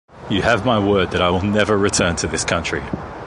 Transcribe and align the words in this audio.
You 0.31 0.41
have 0.41 0.65
my 0.65 0.79
word 0.83 1.11
that 1.11 1.21
I 1.21 1.29
will 1.29 1.43
never 1.43 1.77
return 1.77 2.15
to 2.15 2.27
this 2.27 2.43
country. 2.43 2.81